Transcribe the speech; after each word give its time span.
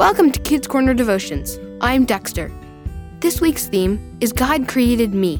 Welcome 0.00 0.32
to 0.32 0.40
Kids 0.40 0.66
Corner 0.66 0.94
Devotions. 0.94 1.58
I'm 1.82 2.06
Dexter. 2.06 2.50
This 3.18 3.42
week's 3.42 3.66
theme 3.66 4.16
is 4.22 4.32
God 4.32 4.66
created 4.66 5.12
me. 5.12 5.36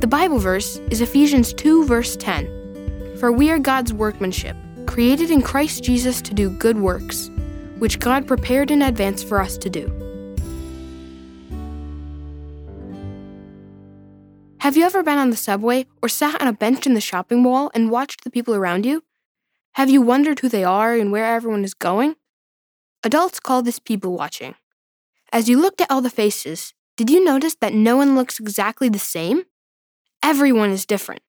The 0.00 0.06
Bible 0.06 0.38
verse 0.38 0.76
is 0.88 1.02
Ephesians 1.02 1.52
2, 1.52 1.84
verse 1.84 2.16
10. 2.16 3.18
For 3.20 3.30
we 3.30 3.50
are 3.50 3.58
God's 3.58 3.92
workmanship, 3.92 4.56
created 4.86 5.30
in 5.30 5.42
Christ 5.42 5.84
Jesus 5.84 6.22
to 6.22 6.32
do 6.32 6.48
good 6.48 6.78
works, 6.78 7.30
which 7.76 7.98
God 7.98 8.26
prepared 8.26 8.70
in 8.70 8.80
advance 8.80 9.22
for 9.22 9.38
us 9.38 9.58
to 9.58 9.68
do. 9.68 9.86
Have 14.60 14.78
you 14.78 14.84
ever 14.84 15.02
been 15.02 15.18
on 15.18 15.28
the 15.28 15.36
subway 15.36 15.84
or 16.00 16.08
sat 16.08 16.40
on 16.40 16.48
a 16.48 16.54
bench 16.54 16.86
in 16.86 16.94
the 16.94 17.02
shopping 17.02 17.42
mall 17.42 17.70
and 17.74 17.90
watched 17.90 18.24
the 18.24 18.30
people 18.30 18.54
around 18.54 18.86
you? 18.86 19.04
Have 19.72 19.90
you 19.90 20.00
wondered 20.00 20.38
who 20.38 20.48
they 20.48 20.64
are 20.64 20.94
and 20.94 21.12
where 21.12 21.26
everyone 21.26 21.64
is 21.64 21.74
going? 21.74 22.16
Adults 23.04 23.40
call 23.40 23.62
this 23.62 23.80
people 23.80 24.16
watching. 24.16 24.54
As 25.32 25.48
you 25.48 25.60
looked 25.60 25.80
at 25.80 25.90
all 25.90 26.00
the 26.00 26.10
faces, 26.10 26.72
did 26.96 27.10
you 27.10 27.24
notice 27.24 27.56
that 27.56 27.74
no 27.74 27.96
one 27.96 28.14
looks 28.14 28.38
exactly 28.38 28.88
the 28.88 28.98
same? 29.00 29.42
Everyone 30.22 30.70
is 30.70 30.86
different. 30.86 31.22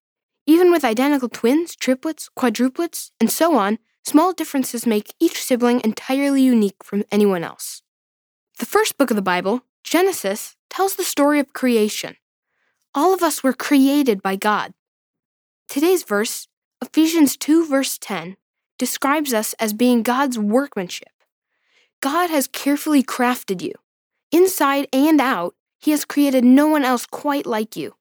Even 0.46 0.72
with 0.72 0.86
identical 0.86 1.30
twins, 1.30 1.76
triplets, 1.76 2.30
quadruplets, 2.38 3.10
and 3.20 3.32
so 3.32 3.58
on, 3.58 3.80
small 4.04 4.34
differences 4.34 4.86
make 4.86 5.16
each 5.20 5.42
sibling 5.42 5.82
entirely 5.84 6.44
unique 6.44 6.84
from 6.84 7.06
anyone 7.12 7.44
else. 7.44 7.82
The 8.60 8.68
first 8.68 8.98
book 9.00 9.10
of 9.10 9.16
the 9.16 9.24
Bible, 9.24 9.64
Genesis, 9.84 10.56
tells 10.70 10.96
the 10.96 11.04
story 11.04 11.40
of 11.40 11.54
creation. 11.54 12.18
All 12.94 13.16
of 13.16 13.24
us 13.24 13.42
were 13.42 13.54
created 13.54 14.22
by 14.22 14.36
God. 14.36 14.74
Today's 15.68 16.04
verse, 16.04 16.48
Ephesians 16.84 17.36
2, 17.36 17.66
verse 17.66 17.98
10, 17.98 18.38
describes 18.78 19.34
us 19.34 19.54
as 19.54 19.74
being 19.74 20.04
God's 20.04 20.38
workmanship. 20.38 21.08
God 22.04 22.30
has 22.30 22.48
carefully 22.48 23.02
crafted 23.02 23.62
you. 23.62 23.72
Inside 24.30 24.90
and 24.92 25.22
out, 25.22 25.56
He 25.80 25.92
has 25.92 26.04
created 26.04 26.44
no 26.44 26.68
one 26.68 26.84
else 26.84 27.06
quite 27.06 27.46
like 27.46 27.78
you. 27.78 27.96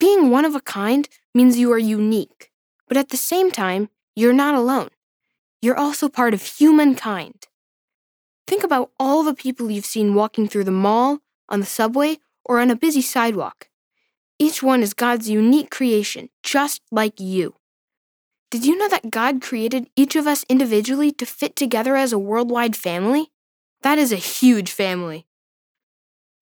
Being 0.00 0.28
one 0.28 0.44
of 0.44 0.56
a 0.56 0.60
kind 0.60 1.08
means 1.32 1.56
you 1.56 1.70
are 1.70 1.78
unique, 1.78 2.50
but 2.88 2.96
at 2.96 3.10
the 3.10 3.16
same 3.16 3.52
time, 3.52 3.90
you're 4.16 4.32
not 4.32 4.56
alone. 4.56 4.88
You're 5.60 5.78
also 5.78 6.08
part 6.08 6.34
of 6.34 6.42
humankind. 6.42 7.46
Think 8.48 8.64
about 8.64 8.90
all 8.98 9.22
the 9.22 9.34
people 9.34 9.70
you've 9.70 9.86
seen 9.86 10.14
walking 10.14 10.48
through 10.48 10.64
the 10.64 10.72
mall, 10.72 11.20
on 11.48 11.60
the 11.60 11.66
subway, 11.66 12.18
or 12.44 12.58
on 12.58 12.72
a 12.72 12.74
busy 12.74 13.02
sidewalk. 13.02 13.68
Each 14.40 14.64
one 14.64 14.82
is 14.82 14.94
God's 14.94 15.30
unique 15.30 15.70
creation, 15.70 16.28
just 16.42 16.82
like 16.90 17.20
you. 17.20 17.54
Did 18.52 18.66
you 18.66 18.76
know 18.76 18.88
that 18.88 19.10
God 19.10 19.40
created 19.40 19.88
each 19.96 20.14
of 20.14 20.26
us 20.26 20.44
individually 20.46 21.10
to 21.12 21.24
fit 21.24 21.56
together 21.56 21.96
as 21.96 22.12
a 22.12 22.18
worldwide 22.18 22.76
family? 22.76 23.32
That 23.80 23.96
is 23.96 24.12
a 24.12 24.16
huge 24.16 24.70
family. 24.70 25.26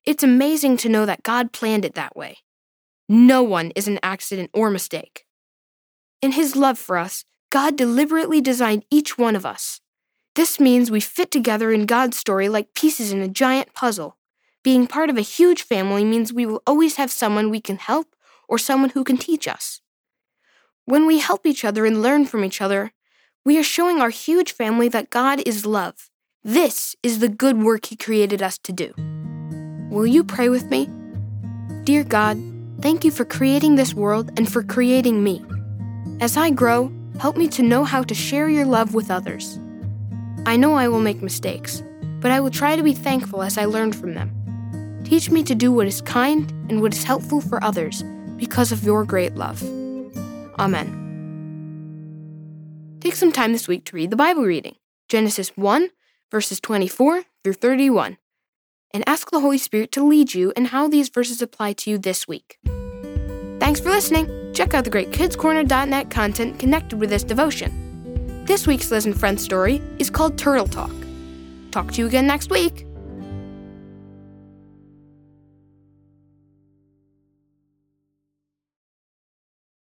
It's 0.04 0.24
amazing 0.24 0.78
to 0.78 0.88
know 0.88 1.06
that 1.06 1.22
God 1.22 1.52
planned 1.52 1.84
it 1.84 1.94
that 1.94 2.16
way. 2.16 2.38
No 3.08 3.44
one 3.44 3.70
is 3.76 3.86
an 3.86 4.00
accident 4.02 4.50
or 4.52 4.70
mistake. 4.70 5.24
In 6.20 6.32
His 6.32 6.56
love 6.56 6.80
for 6.80 6.98
us, 6.98 7.24
God 7.48 7.76
deliberately 7.76 8.40
designed 8.40 8.84
each 8.90 9.16
one 9.16 9.36
of 9.36 9.46
us. 9.46 9.80
This 10.34 10.58
means 10.58 10.90
we 10.90 10.98
fit 10.98 11.30
together 11.30 11.70
in 11.70 11.86
God's 11.86 12.16
story 12.16 12.48
like 12.48 12.74
pieces 12.74 13.12
in 13.12 13.20
a 13.22 13.28
giant 13.28 13.72
puzzle. 13.72 14.16
Being 14.64 14.88
part 14.88 15.10
of 15.10 15.16
a 15.16 15.22
huge 15.22 15.62
family 15.62 16.04
means 16.04 16.32
we 16.32 16.44
will 16.44 16.64
always 16.66 16.96
have 16.96 17.12
someone 17.12 17.50
we 17.50 17.60
can 17.60 17.76
help 17.76 18.16
or 18.48 18.58
someone 18.58 18.90
who 18.90 19.04
can 19.04 19.16
teach 19.16 19.46
us. 19.46 19.80
When 20.86 21.06
we 21.06 21.18
help 21.18 21.46
each 21.46 21.64
other 21.64 21.84
and 21.86 22.02
learn 22.02 22.26
from 22.26 22.44
each 22.44 22.60
other, 22.60 22.92
we 23.44 23.58
are 23.58 23.62
showing 23.62 24.00
our 24.00 24.10
huge 24.10 24.52
family 24.52 24.88
that 24.88 25.10
God 25.10 25.40
is 25.46 25.64
love. 25.64 26.10
This 26.42 26.96
is 27.02 27.18
the 27.18 27.28
good 27.28 27.62
work 27.62 27.86
He 27.86 27.96
created 27.96 28.42
us 28.42 28.58
to 28.58 28.72
do. 28.72 28.92
Will 29.90 30.06
you 30.06 30.24
pray 30.24 30.48
with 30.48 30.70
me? 30.70 30.88
Dear 31.84 32.04
God, 32.04 32.38
thank 32.80 33.04
you 33.04 33.10
for 33.10 33.24
creating 33.24 33.76
this 33.76 33.94
world 33.94 34.32
and 34.36 34.50
for 34.50 34.62
creating 34.62 35.22
me. 35.22 35.44
As 36.20 36.36
I 36.36 36.50
grow, 36.50 36.92
help 37.18 37.36
me 37.36 37.48
to 37.48 37.62
know 37.62 37.84
how 37.84 38.02
to 38.02 38.14
share 38.14 38.48
your 38.48 38.64
love 38.64 38.94
with 38.94 39.10
others. 39.10 39.58
I 40.46 40.56
know 40.56 40.74
I 40.74 40.88
will 40.88 41.00
make 41.00 41.22
mistakes, 41.22 41.82
but 42.20 42.30
I 42.30 42.40
will 42.40 42.50
try 42.50 42.76
to 42.76 42.82
be 42.82 42.94
thankful 42.94 43.42
as 43.42 43.58
I 43.58 43.66
learn 43.66 43.92
from 43.92 44.14
them. 44.14 45.02
Teach 45.04 45.30
me 45.30 45.42
to 45.44 45.54
do 45.54 45.72
what 45.72 45.86
is 45.86 46.00
kind 46.00 46.50
and 46.68 46.80
what 46.80 46.94
is 46.94 47.04
helpful 47.04 47.40
for 47.40 47.62
others 47.62 48.02
because 48.36 48.72
of 48.72 48.84
your 48.84 49.04
great 49.04 49.34
love. 49.34 49.62
Amen. 50.60 50.98
Take 53.00 53.14
some 53.14 53.32
time 53.32 53.52
this 53.52 53.66
week 53.66 53.86
to 53.86 53.96
read 53.96 54.10
the 54.10 54.16
Bible 54.16 54.44
reading 54.44 54.76
Genesis 55.08 55.56
1, 55.56 55.88
verses 56.30 56.60
24 56.60 57.22
through 57.42 57.54
31, 57.54 58.18
and 58.92 59.02
ask 59.06 59.30
the 59.30 59.40
Holy 59.40 59.56
Spirit 59.56 59.90
to 59.92 60.04
lead 60.04 60.34
you 60.34 60.52
in 60.56 60.66
how 60.66 60.86
these 60.86 61.08
verses 61.08 61.40
apply 61.40 61.72
to 61.72 61.90
you 61.90 61.96
this 61.96 62.28
week. 62.28 62.58
Thanks 63.58 63.80
for 63.80 63.88
listening. 63.88 64.52
Check 64.52 64.74
out 64.74 64.84
the 64.84 64.90
great 64.90 65.12
kidscorner.net 65.12 66.10
content 66.10 66.58
connected 66.58 67.00
with 67.00 67.08
this 67.08 67.24
devotion. 67.24 68.44
This 68.44 68.66
week's 68.66 68.90
Liz 68.90 69.06
and 69.06 69.18
Friends 69.18 69.42
story 69.42 69.80
is 69.98 70.10
called 70.10 70.36
Turtle 70.36 70.66
Talk. 70.66 70.92
Talk 71.70 71.92
to 71.92 72.02
you 72.02 72.06
again 72.06 72.26
next 72.26 72.50
week. 72.50 72.84